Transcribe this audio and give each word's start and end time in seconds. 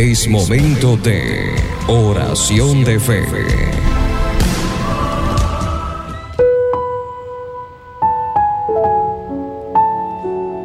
Es 0.00 0.28
momento 0.28 0.96
de 0.96 1.56
oración 1.88 2.84
de 2.84 3.00
fe. 3.00 3.24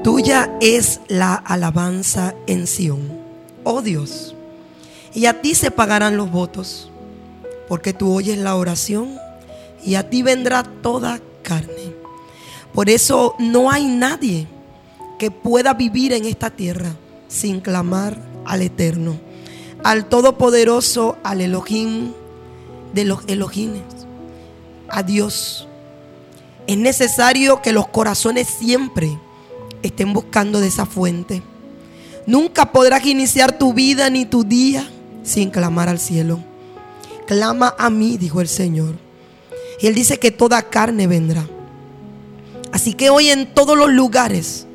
Tuya 0.03 0.55
es 0.61 1.01
la 1.07 1.33
alabanza 1.33 2.35
en 2.45 2.67
Sión, 2.67 3.11
oh 3.63 3.81
Dios, 3.81 4.35
y 5.15 5.25
a 5.25 5.41
ti 5.41 5.55
se 5.55 5.71
pagarán 5.71 6.15
los 6.15 6.29
votos, 6.29 6.91
porque 7.67 7.91
tú 7.91 8.13
oyes 8.13 8.37
la 8.37 8.55
oración 8.55 9.17
y 9.83 9.95
a 9.95 10.11
ti 10.11 10.21
vendrá 10.21 10.61
toda 10.61 11.19
carne. 11.41 11.95
Por 12.71 12.87
eso 12.87 13.33
no 13.39 13.71
hay 13.71 13.87
nadie 13.87 14.45
que 15.17 15.31
pueda 15.31 15.73
vivir 15.73 16.13
en 16.13 16.25
esta 16.25 16.51
tierra 16.51 16.95
sin 17.27 17.61
clamar 17.61 18.32
al 18.45 18.61
Eterno, 18.61 19.19
al 19.83 20.07
Todopoderoso, 20.07 21.17
al 21.23 21.41
Elohim 21.41 22.13
de 22.93 23.05
los 23.05 23.21
Elohines, 23.27 23.83
a 24.89 25.03
Dios. 25.03 25.67
Es 26.67 26.77
necesario 26.77 27.61
que 27.61 27.73
los 27.73 27.87
corazones 27.87 28.47
siempre 28.47 29.17
estén 29.81 30.13
buscando 30.13 30.59
de 30.59 30.67
esa 30.67 30.85
fuente. 30.85 31.41
Nunca 32.25 32.71
podrás 32.71 33.05
iniciar 33.05 33.57
tu 33.57 33.73
vida 33.73 34.09
ni 34.09 34.25
tu 34.25 34.43
día 34.43 34.87
sin 35.23 35.49
clamar 35.49 35.89
al 35.89 35.99
cielo. 35.99 36.39
Clama 37.27 37.75
a 37.77 37.89
mí, 37.89 38.17
dijo 38.17 38.41
el 38.41 38.47
Señor. 38.47 38.95
Y 39.81 39.87
Él 39.87 39.95
dice 39.95 40.19
que 40.19 40.31
toda 40.31 40.61
carne 40.61 41.07
vendrá. 41.07 41.45
Así 42.71 42.93
que 42.93 43.09
hoy 43.09 43.29
en 43.29 43.53
todos 43.53 43.77
los 43.77 43.91
lugares 43.91 44.65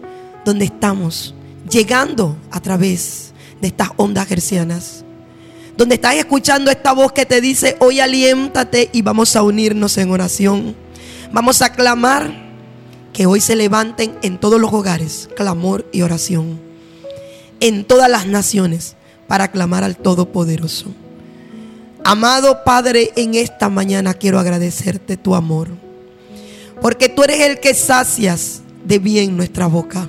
donde 0.45 0.67
estamos, 0.67 1.35
llegando 1.69 2.37
a 2.51 2.61
través 2.61 3.28
de 3.61 3.69
estas 3.69 3.91
ondas 3.97 4.27
gercianas, 4.27 5.05
donde 5.77 5.95
estás 5.95 6.15
escuchando 6.15 6.71
esta 6.71 6.93
voz 6.93 7.13
que 7.13 7.27
te 7.27 7.41
dice, 7.41 7.77
hoy 7.79 8.01
aliéntate 8.01 8.91
y 8.93 9.03
vamos 9.03 9.37
a 9.37 9.43
unirnos 9.43 9.97
en 9.99 10.11
oración. 10.11 10.75
Vamos 11.33 11.63
a 11.63 11.73
clamar 11.73 12.49
que 13.13 13.27
hoy 13.27 13.41
se 13.41 13.57
levanten 13.57 14.17
en 14.23 14.39
todos 14.39 14.61
los 14.61 14.73
hogares 14.73 15.29
clamor 15.37 15.87
y 15.93 16.03
oración. 16.03 16.61
En 17.61 17.85
todas 17.85 18.11
las 18.11 18.27
naciones 18.27 18.97
para 19.29 19.51
clamar 19.51 19.85
al 19.85 19.97
Todopoderoso. 19.97 20.87
Amado 22.05 22.65
Padre, 22.65 23.13
en 23.17 23.35
esta 23.35 23.69
mañana 23.69 24.15
quiero 24.15 24.39
agradecerte 24.39 25.17
tu 25.17 25.35
amor. 25.35 25.69
Porque 26.81 27.09
tú 27.09 27.23
eres 27.23 27.41
el 27.41 27.61
que 27.61 27.75
sacias 27.75 28.63
de 28.85 28.99
bien 28.99 29.37
nuestra 29.37 29.67
boca. 29.67 30.09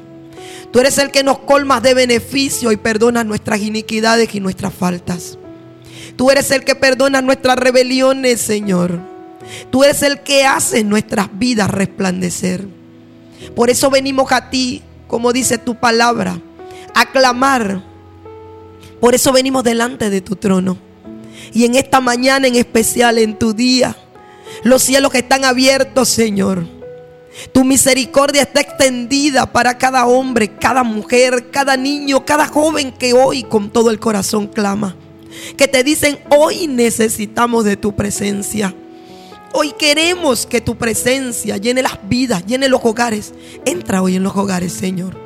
Tú 0.71 0.79
eres 0.79 0.97
el 0.99 1.11
que 1.11 1.23
nos 1.23 1.39
colmas 1.39 1.81
de 1.81 1.93
beneficio 1.93 2.71
y 2.71 2.77
perdonas 2.77 3.25
nuestras 3.25 3.59
iniquidades 3.59 4.33
y 4.35 4.39
nuestras 4.39 4.73
faltas. 4.73 5.37
Tú 6.15 6.29
eres 6.29 6.51
el 6.51 6.63
que 6.63 6.75
perdona 6.75 7.21
nuestras 7.21 7.57
rebeliones, 7.57 8.41
Señor. 8.41 8.99
Tú 9.71 9.83
eres 9.83 10.03
el 10.03 10.21
que 10.21 10.45
hace 10.45 10.83
nuestras 10.83 11.29
vidas 11.39 11.71
resplandecer. 11.71 12.67
Por 13.55 13.69
eso 13.69 13.89
venimos 13.89 14.31
a 14.31 14.49
ti, 14.49 14.83
como 15.07 15.33
dice 15.33 15.57
tu 15.57 15.75
palabra, 15.75 16.39
a 16.93 17.11
clamar. 17.11 17.83
Por 18.99 19.15
eso 19.15 19.31
venimos 19.31 19.63
delante 19.63 20.09
de 20.09 20.21
tu 20.21 20.35
trono. 20.35 20.77
Y 21.53 21.65
en 21.65 21.75
esta 21.75 21.99
mañana 21.99 22.47
en 22.47 22.55
especial, 22.55 23.17
en 23.17 23.37
tu 23.37 23.53
día, 23.53 23.95
los 24.63 24.83
cielos 24.83 25.15
están 25.15 25.45
abiertos, 25.45 26.09
Señor. 26.09 26.78
Tu 27.51 27.63
misericordia 27.63 28.43
está 28.43 28.61
extendida 28.61 29.51
para 29.51 29.77
cada 29.77 30.05
hombre, 30.05 30.55
cada 30.55 30.83
mujer, 30.83 31.49
cada 31.51 31.77
niño, 31.77 32.25
cada 32.25 32.47
joven 32.47 32.91
que 32.91 33.13
hoy 33.13 33.43
con 33.43 33.69
todo 33.69 33.91
el 33.91 33.99
corazón 33.99 34.47
clama. 34.47 34.95
Que 35.55 35.67
te 35.67 35.83
dicen, 35.83 36.19
hoy 36.29 36.67
necesitamos 36.67 37.65
de 37.65 37.77
tu 37.77 37.95
presencia. 37.95 38.73
Hoy 39.53 39.73
queremos 39.77 40.45
que 40.45 40.61
tu 40.61 40.77
presencia 40.77 41.57
llene 41.57 41.81
las 41.81 41.99
vidas, 42.07 42.45
llene 42.45 42.69
los 42.69 42.81
hogares. 42.83 43.33
Entra 43.65 44.01
hoy 44.01 44.15
en 44.15 44.23
los 44.23 44.35
hogares, 44.35 44.73
Señor. 44.73 45.17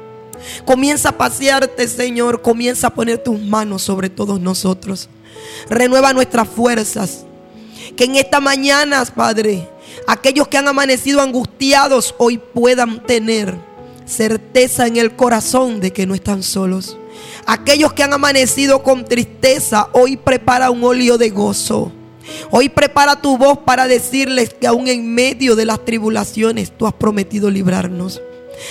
Comienza 0.65 1.09
a 1.09 1.17
pasearte, 1.17 1.87
Señor. 1.87 2.41
Comienza 2.41 2.87
a 2.87 2.93
poner 2.93 3.17
tus 3.17 3.39
manos 3.39 3.81
sobre 3.81 4.09
todos 4.09 4.39
nosotros. 4.39 5.09
Renueva 5.69 6.13
nuestras 6.13 6.47
fuerzas. 6.47 7.25
Que 7.97 8.05
en 8.05 8.15
esta 8.15 8.39
mañana, 8.39 9.03
Padre, 9.05 9.67
aquellos 10.07 10.47
que 10.47 10.57
han 10.57 10.67
amanecido 10.67 11.21
angustiados 11.21 12.15
hoy 12.17 12.37
puedan 12.37 13.05
tener 13.05 13.57
certeza 14.05 14.87
en 14.87 14.97
el 14.97 15.15
corazón 15.15 15.79
de 15.79 15.91
que 15.91 16.05
no 16.05 16.15
están 16.15 16.43
solos. 16.43 16.97
Aquellos 17.45 17.93
que 17.93 18.03
han 18.03 18.13
amanecido 18.13 18.83
con 18.83 19.05
tristeza, 19.05 19.89
hoy 19.93 20.17
prepara 20.17 20.71
un 20.71 20.83
óleo 20.83 21.17
de 21.17 21.29
gozo. 21.29 21.91
Hoy 22.51 22.69
prepara 22.69 23.21
tu 23.21 23.37
voz 23.37 23.59
para 23.59 23.87
decirles 23.87 24.53
que 24.53 24.67
aún 24.67 24.87
en 24.87 25.13
medio 25.13 25.55
de 25.55 25.65
las 25.65 25.83
tribulaciones 25.83 26.71
tú 26.75 26.87
has 26.87 26.93
prometido 26.93 27.49
librarnos. 27.49 28.21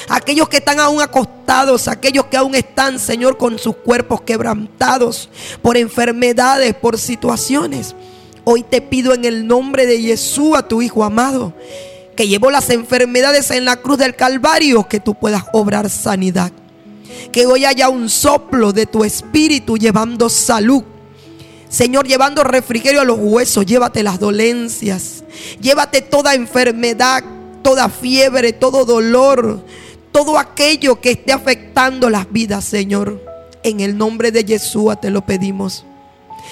Aquellos 0.09 0.49
que 0.49 0.59
están 0.59 0.81
aún 0.81 1.03
acostados, 1.03 1.89
aquellos 1.89 2.27
que 2.27 2.37
aún 2.37 2.55
están, 2.55 2.99
Señor, 2.99 3.37
con 3.37 3.59
sus 3.59 3.77
cuerpos 3.77 4.23
quebrantados 4.23 5.29
por 5.61 5.77
enfermedades, 5.77 6.75
por 6.75 6.99
situaciones. 6.99 7.95
Hoy 8.45 8.63
te 8.63 8.81
pido 8.81 9.15
en 9.15 9.25
el 9.25 9.47
nombre 9.47 9.87
de 9.87 10.01
Jesús, 10.01 10.57
a 10.57 10.67
tu 10.67 10.83
Hijo 10.83 11.05
amado, 11.05 11.53
que 12.17 12.29
llevó 12.29 12.51
las 12.51 12.71
enfermedades 12.71 13.51
en 13.51 13.65
la 13.65 13.77
cruz 13.77 13.99
del 13.99 14.17
Calvario, 14.17 14.89
que 14.89 15.01
tú 15.01 15.15
puedas 15.15 15.45
obrar 15.53 15.89
sanidad. 15.89 16.53
Que 17.31 17.47
hoy 17.47 17.65
haya 17.65 17.89
un 17.89 18.09
soplo 18.09 18.73
de 18.73 18.87
tu 18.87 19.05
espíritu 19.05 19.77
llevando 19.77 20.29
salud 20.29 20.83
Señor, 21.73 22.07
llevando 22.07 22.45
refrigerio 22.45 23.01
a 23.01 23.05
los 23.05 23.19
huesos, 23.19 23.65
llévate 23.65 24.03
las 24.03 24.21
dolencias, 24.21 25.25
llévate 25.59 26.03
toda 26.03 26.35
enfermedad, 26.35 27.25
toda 27.63 27.89
fiebre, 27.89 28.53
todo 28.53 28.85
dolor, 28.85 29.65
todo 30.13 30.39
aquello 30.39 31.01
que 31.01 31.13
esté 31.13 31.33
afectando 31.33 32.11
las 32.11 32.31
vidas, 32.31 32.67
Señor. 32.67 33.25
En 33.63 33.81
el 33.81 33.97
nombre 33.97 34.31
de 34.31 34.45
Jesús 34.45 34.93
te 35.01 35.09
lo 35.09 35.25
pedimos. 35.25 35.87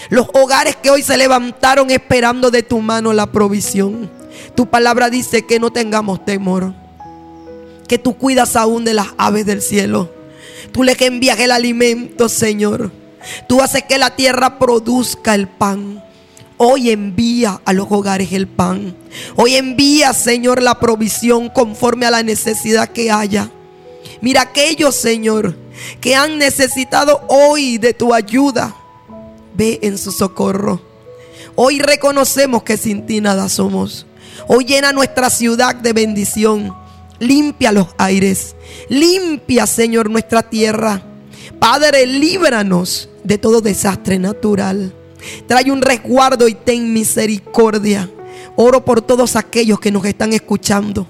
Los 0.09 0.28
hogares 0.33 0.77
que 0.77 0.91
hoy 0.91 1.03
se 1.03 1.17
levantaron 1.17 1.91
esperando 1.91 2.51
de 2.51 2.62
tu 2.62 2.81
mano 2.81 3.12
la 3.12 3.27
provisión. 3.27 4.11
Tu 4.55 4.67
palabra 4.67 5.11
dice 5.11 5.47
que 5.47 5.59
no 5.59 5.71
tengamos 5.71 6.25
temor. 6.25 6.75
Que 7.87 7.99
tú 7.99 8.17
cuidas 8.17 8.56
aún 8.56 8.84
de 8.84 8.95
las 8.95 9.09
aves 9.19 9.47
del 9.47 9.62
cielo. 9.62 10.11
Tú 10.73 10.83
le 10.83 10.97
que 10.97 11.06
envías 11.06 11.39
el 11.41 11.50
alimento, 11.50 12.29
Señor. 12.29 12.93
Tú 13.49 13.61
haces 13.61 13.84
que 13.84 13.99
la 13.99 14.17
tierra 14.17 14.59
produzca 14.59 15.34
el 15.34 15.49
pan. 15.49 16.03
Hoy 16.56 16.91
envía 16.91 17.61
a 17.65 17.73
los 17.73 17.87
hogares 17.91 18.33
el 18.33 18.47
pan. 18.47 18.95
Hoy 19.37 19.56
envía, 19.56 20.12
Señor, 20.12 20.62
la 20.62 20.79
provisión 20.79 21.49
conforme 21.49 22.06
a 22.06 22.11
la 22.11 22.23
necesidad 22.23 22.91
que 22.91 23.11
haya. 23.11 23.50
Mira 24.21 24.43
aquellos, 24.43 24.95
Señor, 24.95 25.56
que 26.00 26.15
han 26.15 26.39
necesitado 26.39 27.23
hoy 27.29 27.79
de 27.79 27.95
tu 27.95 28.12
ayuda. 28.12 28.77
Ve 29.60 29.78
en 29.82 29.98
su 29.98 30.10
socorro. 30.10 30.81
Hoy 31.54 31.81
reconocemos 31.81 32.62
que 32.62 32.78
sin 32.78 33.04
ti 33.04 33.21
nada 33.21 33.47
somos. 33.50 34.06
Hoy 34.48 34.65
llena 34.65 34.91
nuestra 34.91 35.28
ciudad 35.28 35.75
de 35.75 35.93
bendición. 35.93 36.75
Limpia 37.19 37.70
los 37.70 37.88
aires. 37.99 38.56
Limpia, 38.88 39.66
Señor, 39.66 40.09
nuestra 40.09 40.43
tierra. 40.43 41.03
Padre, 41.59 42.06
líbranos 42.06 43.10
de 43.22 43.37
todo 43.37 43.60
desastre 43.60 44.19
natural. 44.19 44.94
Trae 45.47 45.70
un 45.70 45.82
resguardo 45.82 46.49
y 46.49 46.54
ten 46.54 46.94
misericordia. 46.94 48.10
Oro 48.56 48.82
por 48.82 49.03
todos 49.03 49.37
aquellos 49.37 49.78
que 49.78 49.93
nos 49.93 50.06
están 50.06 50.32
escuchando. 50.32 51.06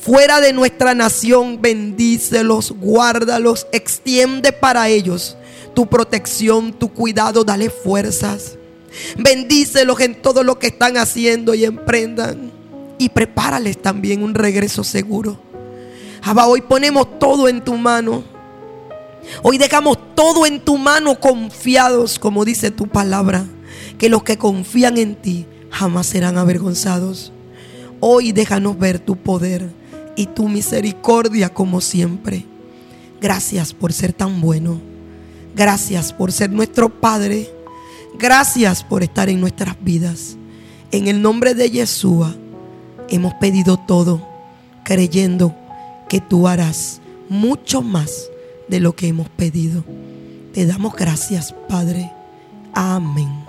Fuera 0.00 0.40
de 0.40 0.52
nuestra 0.52 0.92
nación, 0.96 1.62
bendícelos, 1.62 2.72
guárdalos, 2.72 3.68
extiende 3.70 4.50
para 4.50 4.88
ellos 4.88 5.36
tu 5.74 5.86
protección, 5.86 6.72
tu 6.72 6.92
cuidado, 6.92 7.44
dale 7.44 7.70
fuerzas. 7.70 8.58
Bendícelos 9.16 10.00
en 10.00 10.20
todo 10.20 10.42
lo 10.42 10.58
que 10.58 10.68
están 10.68 10.96
haciendo 10.96 11.54
y 11.54 11.64
emprendan. 11.64 12.52
Y 12.98 13.08
prepárales 13.08 13.80
también 13.80 14.22
un 14.22 14.34
regreso 14.34 14.84
seguro. 14.84 15.40
Abba, 16.22 16.46
hoy 16.46 16.60
ponemos 16.60 17.18
todo 17.18 17.48
en 17.48 17.62
tu 17.62 17.74
mano. 17.74 18.22
Hoy 19.42 19.58
dejamos 19.58 19.98
todo 20.14 20.46
en 20.46 20.60
tu 20.60 20.78
mano 20.78 21.18
confiados, 21.18 22.18
como 22.18 22.44
dice 22.44 22.70
tu 22.70 22.86
palabra, 22.86 23.46
que 23.98 24.08
los 24.08 24.22
que 24.22 24.36
confían 24.36 24.98
en 24.98 25.16
ti 25.16 25.46
jamás 25.70 26.06
serán 26.06 26.38
avergonzados. 26.38 27.32
Hoy 28.00 28.32
déjanos 28.32 28.78
ver 28.78 28.98
tu 28.98 29.16
poder 29.16 29.70
y 30.16 30.26
tu 30.26 30.48
misericordia 30.48 31.48
como 31.48 31.80
siempre. 31.80 32.44
Gracias 33.20 33.72
por 33.72 33.92
ser 33.92 34.12
tan 34.12 34.40
bueno. 34.40 34.91
Gracias 35.54 36.12
por 36.12 36.32
ser 36.32 36.50
nuestro 36.50 36.88
Padre. 36.88 37.50
Gracias 38.18 38.82
por 38.84 39.02
estar 39.02 39.28
en 39.28 39.40
nuestras 39.40 39.76
vidas. 39.82 40.36
En 40.90 41.08
el 41.08 41.22
nombre 41.22 41.54
de 41.54 41.70
Yeshua 41.70 42.34
hemos 43.08 43.34
pedido 43.34 43.78
todo, 43.78 44.26
creyendo 44.84 45.54
que 46.08 46.20
tú 46.20 46.48
harás 46.48 47.00
mucho 47.28 47.82
más 47.82 48.30
de 48.68 48.80
lo 48.80 48.94
que 48.94 49.08
hemos 49.08 49.28
pedido. 49.28 49.84
Te 50.52 50.66
damos 50.66 50.94
gracias, 50.94 51.54
Padre. 51.68 52.10
Amén. 52.74 53.41